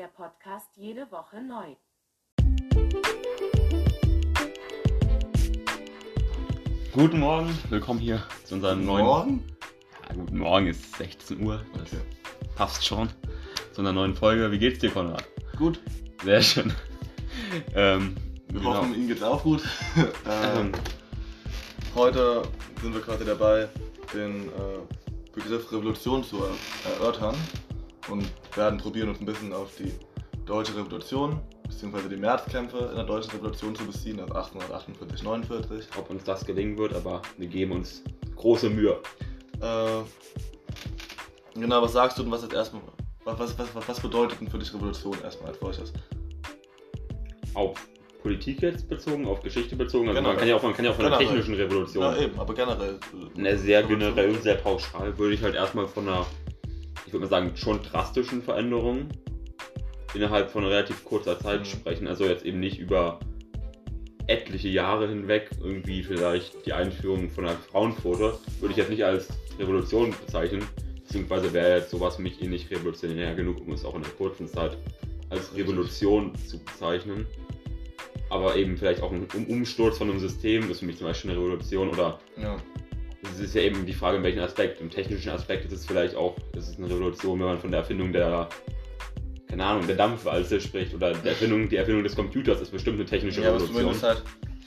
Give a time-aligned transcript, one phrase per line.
[0.00, 1.76] der Podcast jede Woche neu.
[6.94, 9.04] Guten Morgen, willkommen hier zu unserem neuen.
[9.04, 9.44] Morgen?
[10.08, 11.62] Ja, guten Morgen, ist 16 Uhr.
[11.74, 12.00] Das Okay.
[12.56, 13.10] passt schon.
[13.74, 14.50] Zu einer neuen Folge.
[14.50, 15.22] Wie geht's dir, Konrad?
[15.58, 15.82] Gut.
[16.24, 16.72] Sehr schön.
[17.74, 18.16] ähm,
[18.48, 18.76] Wir genau.
[18.78, 19.62] hoffen, Ihnen geht's auch gut.
[19.96, 20.72] Ähm, ähm,
[21.94, 22.44] heute
[22.80, 23.68] sind wir quasi dabei,
[24.14, 27.36] den äh, Begriff Revolution zu er erörtern
[28.08, 28.24] und
[28.56, 29.92] werden probieren, uns ein bisschen auf die
[30.46, 32.08] deutsche Revolution bzw.
[32.08, 35.86] die Märzkämpfe in der deutschen Revolution zu beziehen, also 1848, 49.
[35.98, 38.02] ob uns das gelingen wird, aber wir geben uns
[38.36, 38.98] große Mühe.
[39.60, 40.02] Äh,
[41.54, 42.82] genau, was sagst du denn, was jetzt erstmal,
[43.24, 45.92] was, was, was, was bedeutet denn für dich Revolution erstmal als solches?
[47.54, 47.76] Auf
[48.22, 50.08] Politik jetzt bezogen, auf Geschichte bezogen.
[50.08, 51.36] Also man kann ja auch, man kann ja auch von der Generell.
[51.36, 52.02] technischen Revolution.
[52.02, 52.98] Ja, eben, aber generell.
[53.34, 56.26] Ne, sehr generell sehr pauschal würde ich halt erstmal von einer,
[57.10, 59.08] ich würde mal sagen, schon drastischen Veränderung
[60.14, 61.64] innerhalb von relativ kurzer Zeit Mhm.
[61.64, 62.06] sprechen.
[62.06, 63.18] Also jetzt eben nicht über
[64.28, 69.26] etliche Jahre hinweg, irgendwie vielleicht die Einführung von einer Frauenquote, würde ich jetzt nicht als
[69.58, 70.62] Revolution bezeichnen,
[71.02, 74.12] beziehungsweise wäre jetzt sowas für mich eh nicht revolutionär genug, um es auch in einer
[74.12, 74.78] kurzen Zeit
[75.30, 77.26] als Revolution zu bezeichnen.
[78.28, 81.32] Aber eben vielleicht auch ein Um- Umsturz von einem System ist für mich zum Beispiel
[81.32, 82.56] eine Revolution oder Ja.
[83.22, 84.80] Es ist ja eben die Frage, in welchem Aspekt.
[84.80, 87.80] Im technischen Aspekt ist es vielleicht auch, ist es eine Revolution, wenn man von der
[87.80, 88.48] Erfindung der,
[89.48, 93.06] keine Ahnung, der Dampfwalze spricht oder der Erfindung, die Erfindung des Computers ist bestimmt eine
[93.06, 93.76] technische Ja, aber Revolution.
[93.94, 94.22] zumindest halt,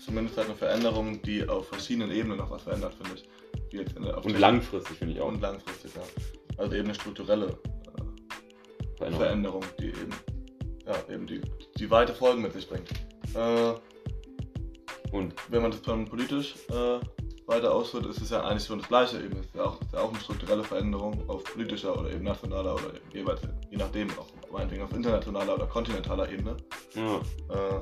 [0.05, 3.27] zumindest halt eine Veränderung, die auf verschiedenen Ebenen noch was verändert, finde ich.
[4.23, 6.01] Und langfristig finde ich auch Und langfristig, ja.
[6.57, 9.19] Also eben eine strukturelle äh, Veränderung.
[9.19, 10.09] Veränderung, die eben,
[10.85, 11.41] ja, eben die,
[11.79, 12.87] die weite Folgen mit sich bringt.
[13.33, 13.73] Äh,
[15.11, 16.99] Und wenn man das dann politisch äh,
[17.47, 19.37] weiter ausführt, ist es ja eigentlich schon das Gleiche eben.
[19.39, 22.75] Es ist ja auch, ist ja auch eine strukturelle Veränderung auf politischer oder eben nationaler
[22.75, 26.57] oder eben jeweils, je nachdem, auch meinetwegen auf internationaler oder kontinentaler Ebene.
[26.95, 27.17] ja,
[27.49, 27.79] Äh,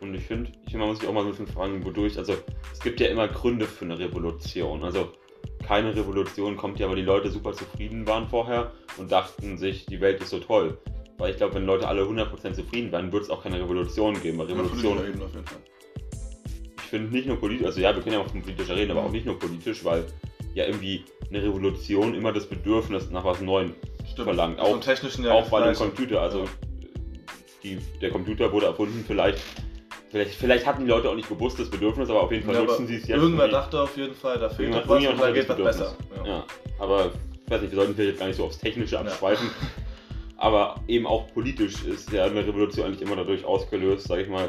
[0.00, 2.18] und ich finde, ich find, man muss sich auch mal so ein bisschen fragen, wodurch,
[2.18, 2.34] also
[2.72, 4.84] es gibt ja immer Gründe für eine Revolution.
[4.84, 5.08] Also
[5.66, 10.00] keine Revolution kommt ja, weil die Leute super zufrieden waren vorher und dachten sich, die
[10.00, 10.78] Welt ist so toll.
[11.18, 14.38] Weil ich glaube, wenn Leute alle 100% zufrieden wären, würde es auch keine Revolution geben.
[14.38, 15.58] Weil Revolution auf jeden Fall.
[16.88, 19.04] Ich finde nicht nur politisch, also ja, wir können ja auch von politischer reden, aber
[19.04, 20.06] auch nicht nur politisch, weil
[20.54, 23.74] ja irgendwie eine Revolution immer das Bedürfnis nach was Neuem
[24.10, 24.24] Stimmt.
[24.24, 24.58] verlangt.
[24.58, 25.74] Auch, technischen ja auch bei dem.
[25.74, 26.22] Computer.
[26.22, 26.46] Also Ja.
[27.62, 29.38] die, der Computer wurde erfunden, vielleicht,
[30.10, 32.62] vielleicht, vielleicht hatten die Leute auch nicht bewusst das Bedürfnis, aber auf jeden Fall Ja,
[32.62, 33.18] nutzen sie es jetzt.
[33.18, 35.94] Irgendwer dachte auf jeden Fall, da fehlt was und da geht was besser.
[36.24, 36.46] Ja.
[36.78, 37.10] Aber
[37.44, 39.50] ich weiß nicht, wir sollten vielleicht jetzt gar nicht so aufs Technische abschweifen.
[40.38, 44.48] Aber eben auch politisch ist ja eine Revolution eigentlich immer dadurch ausgelöst, sage ich mal,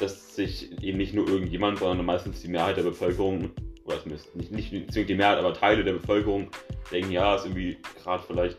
[0.00, 3.50] dass sich eben nicht nur irgendjemand, sondern meistens die Mehrheit der Bevölkerung,
[3.84, 6.48] oder zumindest nicht, nicht zwingend die Mehrheit, aber Teile der Bevölkerung
[6.90, 8.58] denken, ja, ist irgendwie gerade vielleicht,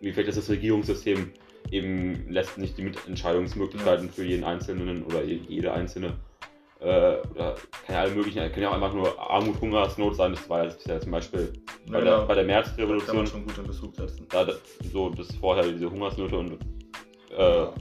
[0.00, 1.32] wie vielleicht ist das Regierungssystem
[1.70, 6.18] eben lässt nicht die Mitentscheidungsmöglichkeiten für jeden Einzelnen oder jede Einzelne
[6.80, 6.84] äh,
[7.34, 7.54] oder
[7.86, 10.32] kann ja alle möglichen, kann ja auch einfach nur Armut, Hungersnot sein.
[10.32, 11.52] Das war ja, ja zum Beispiel
[11.86, 12.26] bei, Ja, der, genau.
[12.26, 14.26] bei der Da kann man Märzrevolution, schon gut in Bezug setzen.
[14.28, 14.60] da das,
[14.92, 16.58] so das vorher diese Hungersnöte und
[17.30, 17.72] äh, Ja.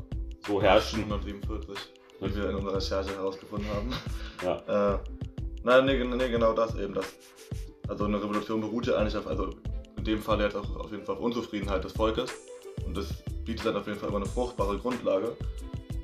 [0.48, 1.00] so herrschen.
[1.04, 1.76] 147,
[2.22, 3.90] wie wir in unserer Recherche herausgefunden haben.
[4.44, 4.62] Ja.
[4.96, 4.98] Äh,
[5.64, 6.96] nein, nee, nee, genau das eben.
[6.96, 7.06] Das,
[7.88, 9.52] also eine Revolution beruht ja eigentlich auf, also
[9.98, 12.32] in dem Fall jetzt auch auf jeden Fall auf Unzufriedenheit des Volkes.
[12.86, 13.14] Und das
[13.46, 15.36] bietet dann auf jeden Fall immer eine fruchtbare Grundlage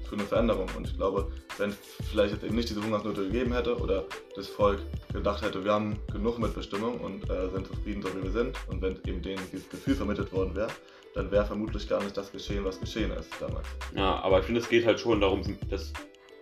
[0.07, 0.67] für eine Veränderung.
[0.75, 1.77] Und ich glaube, wenn es
[2.09, 4.05] vielleicht jetzt eben nicht diese Hungersnöte gegeben hätte oder
[4.35, 4.79] das Volk
[5.13, 8.81] gedacht hätte, wir haben genug Mitbestimmung und äh, sind zufrieden, so wie wir sind, und
[8.81, 10.69] wenn eben denen dieses Gefühl vermittelt worden wäre,
[11.17, 13.67] dann wäre vermutlich gar nicht das geschehen, was geschehen ist damals.
[13.95, 15.91] Ja, aber ich finde, es geht halt schon darum, dass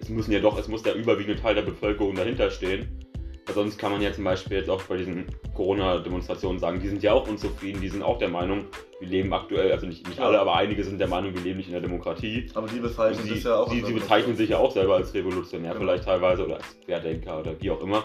[0.01, 2.99] es müssen ja doch, es muss der überwiegende Teil der Bevölkerung dahinter stehen.
[3.45, 7.03] Weil sonst kann man ja zum Beispiel jetzt auch bei diesen Corona-Demonstrationen sagen, die sind
[7.03, 8.65] ja auch unzufrieden, die sind auch der Meinung,
[8.99, 11.67] wir leben aktuell, also nicht, nicht alle, aber einige sind der Meinung, wir leben nicht
[11.67, 12.49] in der Demokratie.
[12.55, 13.99] Aber die bezeichnen sie, das ja auch sie Revolution.
[14.01, 15.85] bezeichnen sich ja auch selber als revolutionär, Genau.
[15.85, 18.03] vielleicht teilweise, oder als Querdenker oder wie auch immer.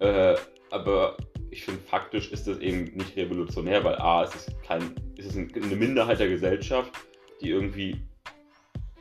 [0.00, 0.34] Äh,
[0.70, 1.16] aber
[1.56, 5.36] ich finde, faktisch ist das eben nicht revolutionär, weil A, es ist, kein, es ist
[5.36, 6.92] ein, eine Minderheit der Gesellschaft,
[7.40, 7.96] die irgendwie,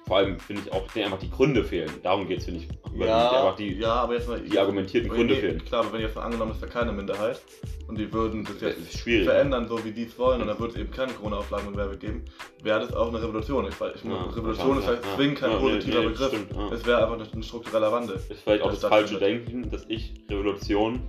[0.08, 1.92] vor allem finde ich auch, denen einfach die Gründe fehlen.
[2.02, 3.08] Darum geht es, finde ich, überwiegend.
[3.08, 4.40] Ja, einfach die, ja, aber jetzt mal.
[4.40, 5.66] die argumentierten Gründe nee, fehlen.
[5.66, 7.42] Klar, aber wenn jetzt mal angenommen, es wäre keine Minderheit
[7.90, 9.26] und die würden das jetzt ist schwierig.
[9.26, 11.98] verändern, so wie die es wollen, und dann würde es eben keine Corona-Auflagen und Werbe
[11.98, 12.24] geben,
[12.64, 13.68] wäre das auch eine Revolution.
[13.68, 16.28] Ich, ich, Ja, Revolution ist halt ja, zwingend kein positiver nee, Begriff.
[16.30, 16.72] stimmt.
[16.72, 18.16] Es wäre einfach ein struktureller Wandel.
[18.16, 19.48] ist vielleicht auch das das, falsche stattfindet.
[19.50, 21.02] Denken, dass ich Revolution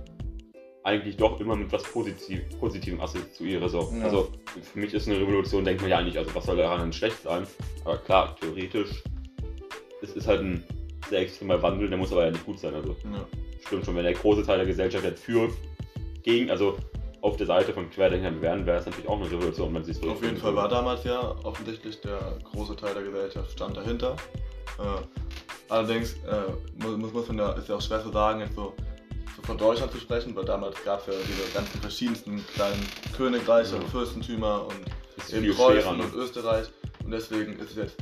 [0.87, 3.67] eigentlich doch immer mit was Positiv, Positivem assoziiere.
[3.67, 3.93] So.
[3.97, 4.05] Ja.
[4.05, 4.29] Also
[4.73, 7.23] für mich ist eine Revolution, denkt man ja eigentlich, also was soll daran denn schlecht
[7.23, 7.45] sein?
[7.83, 9.03] Aber klar, theoretisch,
[10.01, 10.63] es ist halt ein
[11.09, 12.73] sehr extremer Wandel, der muss aber ja nicht gut sein.
[12.73, 13.25] Also Ja.
[13.65, 15.49] stimmt schon, wenn der große Teil der Gesellschaft jetzt für,
[16.23, 16.77] gegen, also
[17.19, 20.01] auf der Seite von Querdenkern wären, wäre es natürlich auch eine Revolution, wenn sie es
[20.01, 24.15] Auf jeden Fall war damals ja offensichtlich der große Teil der Gesellschaft stand dahinter.
[24.79, 28.73] Äh, allerdings äh, muss, muss man ja, ist ja auch schwer zu sagen, jetzt so,
[28.77, 28.86] so
[29.43, 32.85] von Deutschland zu sprechen, weil damals gab es ja diese ganzen verschiedensten kleinen
[33.15, 33.81] Königreiche Ja.
[33.81, 34.75] und Fürstentümer und
[35.33, 35.67] eben viel schwerer.
[35.73, 36.03] Preußen Ne?
[36.03, 36.67] und Österreich.
[37.03, 37.95] Und deswegen ist es jetzt,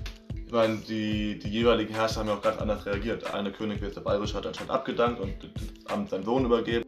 [0.46, 3.24] ich meine, die, die jeweiligen Herrscher haben ja auch ganz anders reagiert.
[3.24, 6.84] Der eine König, der Bayerische, hat anscheinend abgedankt und das Amt seinem Sohn übergeben.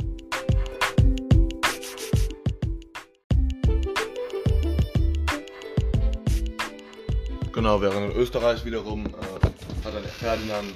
[7.53, 10.73] Genau, während in Österreich wiederum äh, hat dann Ferdinand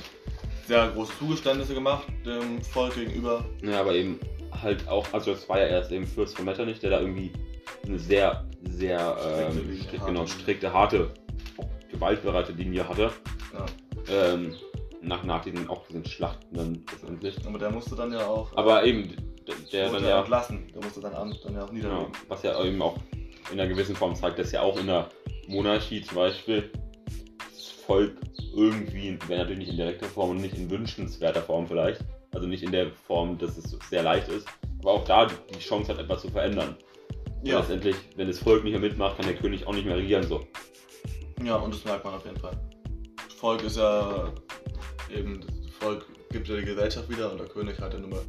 [0.72, 3.44] sehr große Zugeständnisse gemacht dem Volk gegenüber.
[3.62, 4.18] Ja, aber eben
[4.62, 7.34] halt auch, also das war ja erst eben Fürst von Metternich, der da irgendwie
[7.86, 11.14] eine sehr, sehr Strikte ähm, Linie, strikt, harte genau, strikte, harte,
[11.92, 13.12] gewaltbereite Linie hatte.
[13.54, 13.66] Ja.
[14.10, 14.56] Ähm,
[15.02, 17.36] nach, nach diesen, auch diesen Schlachten dann letztendlich.
[17.46, 19.14] Aber der musste dann ja auch Aber eben,
[19.74, 20.72] der wurde dann ja, entlassen.
[20.74, 22.12] Der musste Amt dann ja auch genau, niederlegen.
[22.30, 22.98] was ja eben auch
[23.52, 25.10] in einer gewissen Form zeigt, dass ja auch in der
[25.48, 26.72] Monarchie zum Beispiel
[27.92, 28.14] Volk
[28.56, 32.00] irgendwie, wenn natürlich nicht in direkter Form und nicht in wünschenswerter Form vielleicht,
[32.34, 34.48] also nicht in der Form, dass es sehr leicht ist,
[34.80, 36.78] aber auch da die Chance hat, etwas zu verändern.
[37.44, 37.58] Ja.
[37.58, 40.24] Und letztendlich, wenn das Volk nicht mehr mitmacht, kann der König auch nicht mehr regieren
[40.24, 40.48] so.
[41.44, 42.58] Ja, und das merkt man auf jeden Fall.
[43.28, 44.32] Das Volk ist ja
[45.14, 48.22] eben, das Volk gibt ja die Gesellschaft wieder und der König hat ja nur mal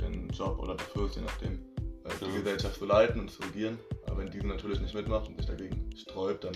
[0.00, 1.54] den Job oder der Fürst, je nachdem,
[2.04, 2.36] äh, die Ja.
[2.38, 3.76] Gesellschaft zu leiten und zu regieren.
[4.14, 6.54] Aber wenn diese natürlich nicht mitmacht und sich dagegen sträubt, dann,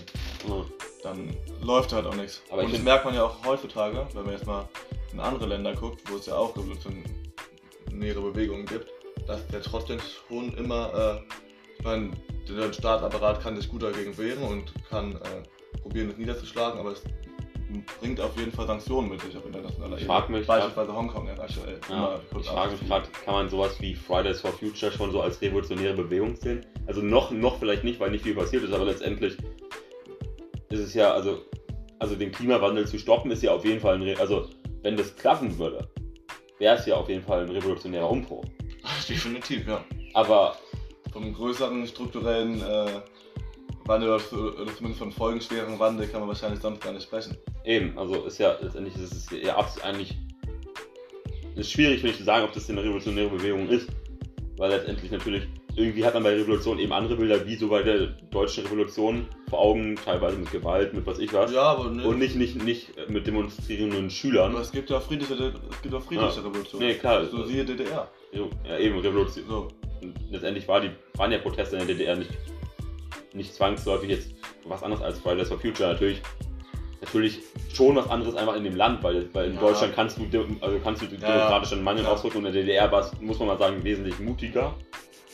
[0.48, 0.64] Ja.
[1.02, 2.40] dann läuft halt auch nichts.
[2.50, 4.68] Aber und das merkt man ja auch heutzutage, wenn man jetzt mal
[5.12, 8.88] in andere Länder guckt, wo es ja auch revolutionäre Bewegungen gibt,
[9.26, 11.34] dass der trotzdem schon immer, äh,
[11.78, 12.10] ich meine,
[12.48, 17.02] der Staatsapparat kann sich gut dagegen wehren und kann äh, probieren, es niederzuschlagen, aber es
[18.00, 19.96] bringt auf jeden Fall Sanktionen mit sich auf internationaler
[20.28, 21.80] mich Beispielsweise Hongkong jetzt aktuell.
[21.90, 25.40] Ja, ich frage mich gerade, kann man sowas wie Fridays for Future schon so als
[25.42, 26.64] revolutionäre Bewegung sehen?
[26.86, 29.36] Also noch, noch vielleicht nicht, weil nicht viel passiert ist, aber letztendlich
[30.70, 31.42] ist es ja, also,
[31.98, 34.48] also den Klimawandel zu stoppen, ist ja auf jeden Fall ein, Re also
[34.82, 35.88] wenn das klappen würde,
[36.58, 38.44] wäre es ja auf jeden Fall ein revolutionärer Umbruch.
[39.08, 39.84] Definitiv, ja.
[40.14, 40.56] Aber
[41.12, 43.00] Vom größeren strukturellen äh,
[43.88, 47.36] Wandel oder zu- oder zumindest vom folgenschweren Wandel kann man wahrscheinlich sonst gar nicht sprechen.
[47.64, 50.16] eben, also ist ja letztendlich ist es ja abs- eigentlich
[51.56, 53.88] ist schwierig, finde ich, zu sagen, ob das eine revolutionäre Bewegung ist,
[54.58, 55.44] weil letztendlich natürlich
[55.74, 59.60] irgendwie hat man bei Revolution eben andere Bilder, wie so bei der deutschen Revolution vor
[59.60, 61.52] Augen, teilweise mit Gewalt, mit was ich was.
[61.52, 64.52] Ja, aber ne, Und nicht, nicht, nicht mit demonstrierenden Schülern.
[64.52, 66.46] aber es gibt ja friedliche, es gibt auch friedliche Ja.
[66.46, 66.86] Revolutionen.
[66.86, 67.24] Nee, klar.
[67.26, 68.08] So siehe DDR.
[68.32, 69.44] Ja, eben Revolution.
[69.48, 69.68] So.
[70.02, 72.30] Und letztendlich war die, waren ja Proteste in der DDR nicht,
[73.38, 74.30] nicht zwangsläufig jetzt
[74.66, 75.90] was anderes als Fridays for Future.
[75.92, 76.20] Natürlich,
[77.00, 77.38] natürlich
[77.72, 79.60] schon was anderes einfach in dem Land, weil, weil in Ja.
[79.60, 80.24] Deutschland kannst du,
[80.60, 82.12] also kannst du demokratisch deine Meinung klar.
[82.14, 84.74] ausdrücken und in der DDR war es, muss man mal sagen, wesentlich mutiger,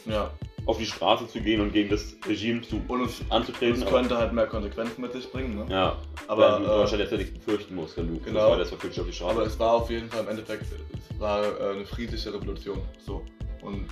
[0.07, 0.31] Ja.
[0.67, 3.83] auf die Straße zu gehen und gegen das Regime zu, Und es, anzutreten.
[3.83, 5.67] es könnte halt mehr Konsequenzen mit sich bringen, ne?
[5.71, 5.97] ja,
[6.29, 8.51] Aber, aber in äh, Deutschland jetzt ja nichts befürchten musst, wenn du Genau.
[8.51, 10.65] Fridays for Future auf die Straße Aber es war auf jeden Fall im Endeffekt,
[11.11, 12.81] es war äh, eine friedliche Revolution.
[13.05, 13.23] So.
[13.63, 13.87] Und,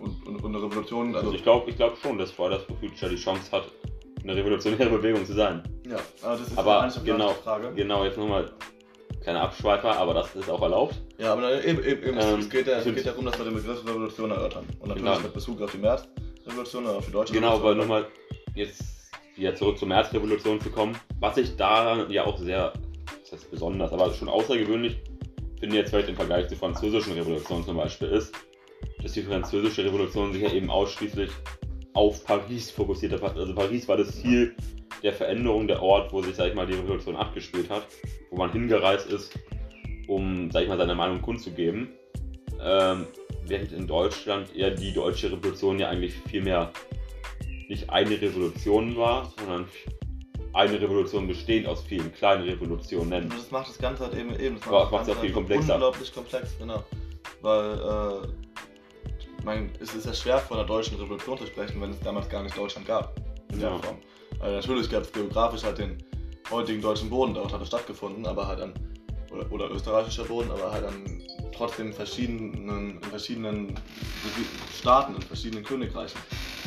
[0.00, 1.32] und, und, und eine Revolution, Also also.
[1.34, 3.64] ich glaube ich glaub schon, dass Fridays for Future die Chance hat,
[4.22, 5.62] eine revolutionäre Bewegung zu sein.
[5.88, 7.72] ja, aber das ist Aber eine genau, Frage.
[7.74, 8.50] genau, jetzt nochmal
[9.24, 10.94] keine Abschweifer, aber das ist auch erlaubt.
[11.18, 13.44] Ja, aber dann eben, eben, eben Ähm, es, geht ja, es geht darum, dass wir
[13.44, 14.64] den Begriff Revolution erörtern.
[14.80, 15.20] Und natürlich Genau.
[15.20, 17.78] mit Bezug auf die Märzrevolution oder auf die deutsche Genau, aber Revolution.
[17.78, 18.06] nochmal
[18.54, 18.82] jetzt
[19.36, 20.96] wieder zurück zur Märzrevolution zu kommen.
[21.20, 22.72] Was ich da ja auch sehr,
[23.22, 24.96] das heißt besonders, aber schon außergewöhnlich
[25.60, 28.34] finde jetzt vielleicht im Vergleich zur französischen Revolution zum Beispiel ist,
[29.02, 31.30] dass die französische Revolution sich ja eben ausschließlich
[31.94, 33.36] auf Paris fokussiert hat.
[33.36, 34.54] Also Paris war das Ziel
[35.02, 37.86] der Veränderung, der Ort, wo sich, sag ich mal, die Revolution abgespielt hat,
[38.30, 39.38] wo man hingereist ist,
[40.08, 41.88] um, sag ich mal, seine Meinung kundzugeben.
[42.60, 43.06] Ähm,
[43.46, 46.72] während in Deutschland eher die deutsche Revolution ja eigentlich viel mehr
[47.68, 49.66] nicht eine Revolution war, sondern
[50.52, 53.24] eine Revolution bestehend aus vielen kleinen Revolutionen.
[53.24, 55.28] Und das macht das Ganze halt eben, eben das Aber das macht's Ganze auch viel
[55.28, 55.74] halt komplexer.
[55.74, 56.82] Unglaublich komplex, genau.
[57.42, 58.47] Weil, äh,
[59.54, 62.28] ich mein, es ist ja schwer von einer deutschen Revolution zu sprechen, wenn es damals
[62.28, 63.14] gar nicht Deutschland gab.
[63.52, 63.78] In der Ja.
[63.78, 63.96] Form.
[64.40, 66.02] Also natürlich gab es geografisch halt den
[66.50, 68.74] heutigen deutschen Boden, dort hat es stattgefunden, aber halt an,
[69.32, 71.22] oder, oder österreichischer Boden, aber halt an
[71.56, 73.74] trotzdem verschiedenen, in verschiedenen
[74.78, 76.20] Staaten, in verschiedenen Königreichen,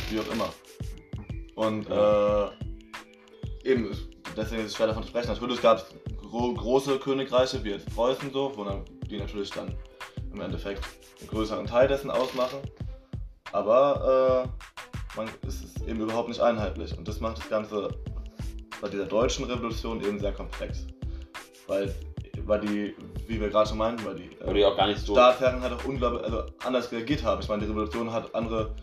[0.10, 0.52] wie auch immer.
[1.56, 5.30] Und äh, eben, es- deswegen ist es schwer davon zu sprechen.
[5.30, 5.86] Natürlich gab es
[6.18, 9.74] gro große Königreiche, wie jetzt Preußen so, wo dann, die natürlich dann
[10.34, 10.84] im Endeffekt
[11.20, 12.60] einen größeren Teil dessen ausmachen.
[13.52, 16.98] Aber äh, man, es ist eben überhaupt nicht einheitlich.
[16.98, 17.90] Und das macht das Ganze
[18.82, 20.86] bei dieser deutschen Revolution eben sehr komplex.
[21.68, 21.94] Weil,
[22.46, 22.96] weil die,
[23.28, 25.14] wie wir gerade schon meinten, weil die, äh, Weil die auch gar nicht so.
[25.14, 27.42] Staatsherren halt auch unglaublich, also anders reagiert haben.
[27.42, 28.76] Ich meine, die Revolution hat andere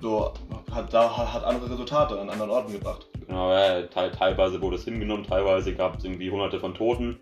[0.00, 0.32] so
[0.72, 3.06] hat da hat andere Resultate an anderen Orten gebracht.
[3.26, 7.18] Genau, ja, te teilweise wurde es hingenommen, teilweise gab es irgendwie hunderte von Toten.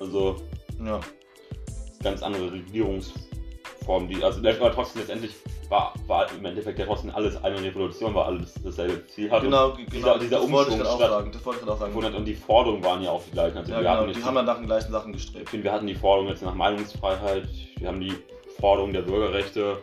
[0.00, 0.36] Also
[0.84, 1.00] Ja.
[2.02, 5.34] Ganz andere Regierungsformen, die, also aber trotzdem letztendlich
[5.68, 9.46] war, war im Endeffekt ja trotzdem alles eine Revolution, weil alles dasselbe Ziel hatte.
[9.46, 10.18] Genau, dieser- genau.
[10.18, 11.32] dieser das wollte ich Umschwung auch sagen.
[11.32, 12.16] Das wollte ich gerade auch sagen.
[12.16, 13.58] Und, die Forderungen waren ja auch die gleichen.
[13.58, 15.44] Also ja, wir, genau, hatten die haben ja nach den gleichen Sachen gestrebt.
[15.44, 18.14] ich finde, wir hatten die Forderung jetzt nach Meinungsfreiheit, wir haben die
[18.60, 19.78] Forderung der Bürgerrechte,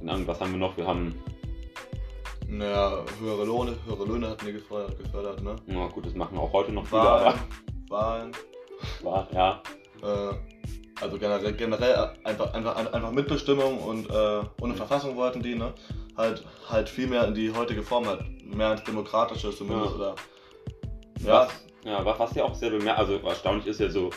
[0.00, 0.76] und dann, was haben wir noch?
[0.76, 1.14] Wir haben,
[2.48, 5.56] Naja, höhere Löhne, höhere Löhne hatten die gefördert, gefördert ne?
[5.66, 7.38] na gut, das machen auch heute noch viele, Wahlen, aber
[7.90, 8.32] Wahlen,
[9.02, 9.62] war, ja,
[10.02, 10.34] äh,
[11.00, 15.72] also generell, generell einfach, einfach, einfach Mitbestimmung und äh, ohne Verfassung wollten die, ne?
[16.16, 19.96] Halt, halt viel mehr in die heutige Form, halt mehr ins Demokratische zumindest, Ja.
[19.96, 20.14] oder?
[21.24, 21.48] Ja, Was,
[21.84, 24.10] ja, wa- was ja auch sehr bemerkt, also erstaunlich ist ja so,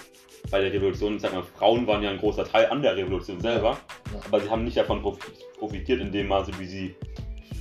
[0.51, 3.77] bei der Revolution, sag mal, Frauen waren ja ein großer Teil an der Revolution selber,
[4.13, 4.19] Ja.
[4.27, 6.95] aber sie haben nicht davon profit- profitiert in dem Maße, wie sie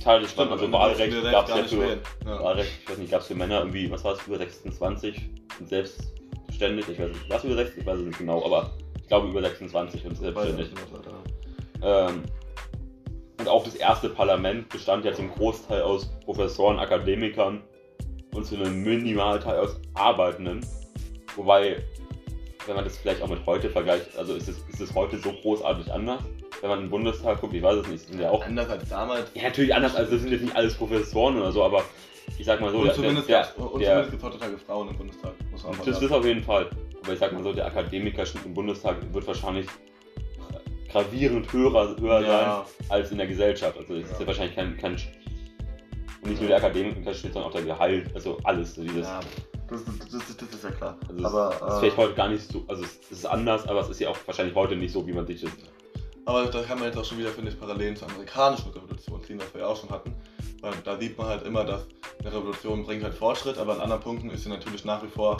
[0.03, 1.99] Teil des Standes, also und Wahlrecht gab es ja für.
[2.25, 2.43] Ja.
[2.43, 5.29] Wahlrecht, ich weiß nicht, gab es für Männer irgendwie, was war es, über 26
[5.61, 8.71] und selbstständig, ich weiß nicht, was über 60, ich weiß es nicht genau, aber
[9.03, 10.71] ich glaube über 26 und selbstständig.
[10.91, 12.09] weiter.
[12.09, 12.23] Ähm,
[13.39, 17.61] und auch das erste Parlament bestand ja zum Großteil aus Professoren, Akademikern
[18.33, 20.65] und zu einem Minimalteil aus Arbeitenden.
[21.35, 21.83] Wobei,
[22.65, 25.33] wenn man das vielleicht auch mit heute vergleicht, also ist es, ist es heute so
[25.33, 26.23] großartig anders?
[26.61, 28.45] Wenn man in den Bundestag guckt, ich weiß es nicht, sind ja auch.
[28.45, 29.29] Anders als damals.
[29.33, 31.83] Ja, natürlich anders, also das sind jetzt nicht alles Professoren oder so, aber
[32.37, 35.33] ich sag mal so, und zumindest der, und zumindest gibt es heutzutage Frauen im Bundestag,
[35.51, 36.69] muss man das ist auf jeden Fall.
[37.03, 39.67] Aber ich sag mal so, der Akademikerschnitt im Bundestag wird wahrscheinlich
[40.89, 43.77] gravierend höher, höher sein ja, als in der Gesellschaft.
[43.77, 44.19] Also es ist Ja.
[44.21, 44.93] ja wahrscheinlich kein, kein
[46.21, 48.75] und nicht nur der Akademikerschnitt, sondern auch der Gehalt, also alles.
[48.75, 49.19] So dieses, ja,
[49.67, 50.97] das, das, das, das ist ja klar.
[51.09, 53.67] also es aber, ist äh, vielleicht heute gar nicht so, also es, es ist anders,
[53.67, 55.51] aber es ist ja auch wahrscheinlich heute nicht so, wie man sich das.
[56.25, 59.39] Aber da kann man jetzt auch schon wieder, finde ich, Parallelen zur amerikanischen Revolution ziehen,
[59.39, 60.15] was wir ja auch schon hatten.
[60.61, 61.85] Weil da sieht man halt immer, dass
[62.21, 65.37] eine Revolution bringt halt Fortschritt, aber an anderen Punkten ist sie natürlich nach wie vor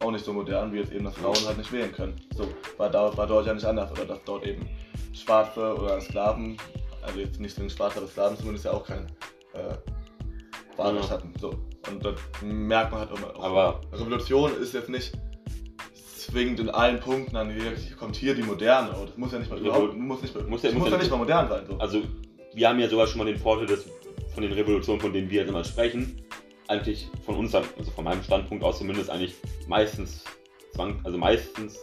[0.00, 2.20] auch nicht so modern, wie jetzt eben, dass Frauen halt nicht wählen können.
[2.36, 3.90] So, war, da, war dort ja nicht anders.
[3.92, 4.68] Oder dass dort eben
[5.14, 6.56] Schwarze oder Sklaven,
[7.02, 9.06] also jetzt nicht zwingend Schwarze, aber Sklaven zumindest ja auch kein
[9.54, 9.74] äh,
[10.76, 11.14] Wahlrecht Ja.
[11.14, 11.32] hatten.
[11.40, 11.50] So.
[11.90, 13.34] Und das merkt man halt immer.
[13.36, 13.44] Auch.
[13.44, 15.12] Aber- Revolution ist jetzt nicht
[16.18, 18.90] zwingend in allen Punkten an, hier kommt hier die moderne.
[18.90, 21.10] Aber das muss ja nicht mal, überhaupt, muss nicht, muss ja- muss ja ja nicht
[21.10, 21.64] mal modern sein.
[21.66, 21.78] So.
[21.78, 22.02] Also
[22.54, 23.84] wir haben ja sogar schon mal den Vorteil, dass
[24.34, 26.20] von den Revolutionen, von denen wir jetzt immer sprechen,
[26.68, 29.34] eigentlich von unserem, also von meinem Standpunkt aus zumindest eigentlich
[29.66, 30.24] meistens
[30.72, 31.78] zwang, also meistens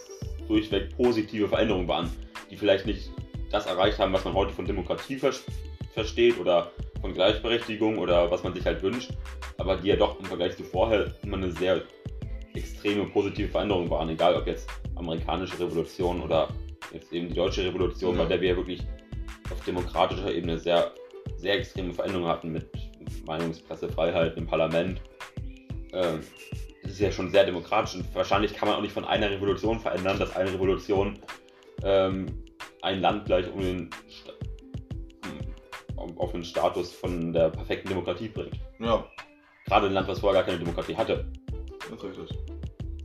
[0.47, 2.09] durchweg positive Veränderungen waren,
[2.49, 3.11] die vielleicht nicht
[3.49, 5.33] das erreicht haben, was man heute von Demokratie ver
[5.93, 6.71] versteht oder
[7.01, 9.11] von Gleichberechtigung oder was man sich halt wünscht,
[9.57, 11.83] aber die ja doch im Vergleich zu vorher immer eine sehr
[12.55, 16.49] extreme positive Veränderung waren, egal ob jetzt amerikanische Revolution oder
[16.91, 18.23] jetzt eben die deutsche Revolution, Ja.
[18.23, 18.81] bei der wir ja wirklich
[19.51, 20.91] auf demokratischer Ebene sehr,
[21.37, 22.67] sehr extreme Veränderungen hatten mit
[23.25, 25.01] Meinungspressefreiheit im Parlament.
[25.93, 26.21] Ähm,
[26.83, 29.79] das ist ja schon sehr demokratisch und wahrscheinlich kann man auch nicht von einer Revolution
[29.79, 31.17] verändern, dass eine Revolution
[31.83, 32.43] ähm,
[32.81, 34.33] ein Land gleich um den Sta-
[36.17, 38.59] auf den Status von der perfekten Demokratie bringt.
[38.79, 39.05] Ja,
[39.65, 41.25] Gerade ein Land, was vorher gar keine Demokratie hatte.
[41.79, 42.37] das ist richtig.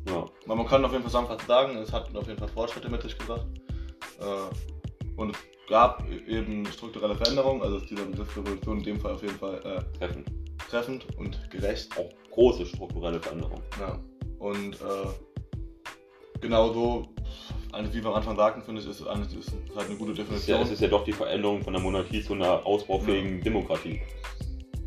[0.09, 0.25] Ja.
[0.47, 3.03] Aber man kann auf jeden Fall zusammenfassend sagen, es hat auf jeden Fall Fortschritte mit
[3.03, 3.47] sich gebracht.
[4.21, 5.37] Äh, und
[5.69, 9.61] gab eben strukturelle Veränderungen, also ist dieser Begriff Revolution in dem Fall auf jeden Fall
[9.65, 10.25] äh, Treffen.
[10.71, 11.97] treffend und gerecht.
[11.99, 13.63] Auch große strukturelle Veränderungen.
[13.79, 13.99] Ja.
[14.39, 17.09] Und äh, genauso,
[17.73, 20.13] eigentlich wie wir am Anfang sagten, finde ich, ist es eigentlich ist halt eine gute
[20.13, 20.63] Es ist, ja, Definition.
[20.63, 24.01] es ist ja doch die Veränderung von der Monarchie zu einer ausbaufähigen Demokratie,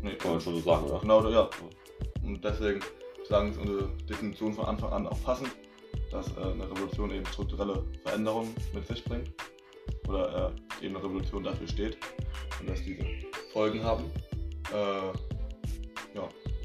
[0.02, 1.00] nee, kann man schon so sagen, oder?
[1.00, 1.48] Genau, ja.
[2.24, 2.80] Und deswegen
[3.28, 5.50] sagen ist unsere Definition von Anfang an auch passend,
[6.10, 9.30] dass äh, eine Revolution eben strukturelle Veränderungen mit sich bringt.
[10.08, 11.96] Oder äh, eben eine Revolution dafür steht
[12.60, 13.04] und dass diese
[13.52, 14.04] Folgen haben.
[14.72, 15.16] Äh,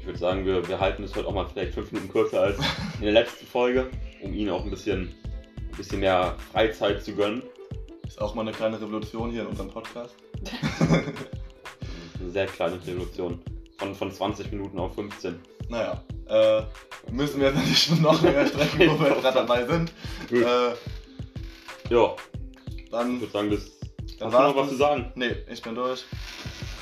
[0.00, 2.56] Ich würde sagen, wir, wir halten es heute auch mal vielleicht fünf Minuten kürzer als
[2.98, 3.90] in der letzten Folge,
[4.22, 5.14] um Ihnen auch ein bisschen,
[5.70, 7.42] ein bisschen mehr Freizeit zu gönnen.
[8.06, 10.14] ist auch mal eine kleine Revolution hier in unserem Podcast.
[12.20, 13.40] Eine sehr kleine Revolution.
[13.78, 15.38] Von, von 20 Minuten auf 15.
[15.68, 16.62] Naja, äh,
[17.12, 19.92] müssen wir jetzt nicht noch mehr strecken, wo wir gerade dabei sind.
[20.32, 20.72] Äh,
[21.90, 22.16] Ja,
[22.88, 23.70] ich dann, würde sagen, das.
[24.18, 25.12] dann Hast du noch was zu sagen?
[25.14, 26.04] Nee, ich bin durch.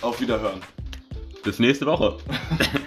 [0.03, 0.61] Auf Wiederhören.
[1.43, 2.19] Bis nächste Woche.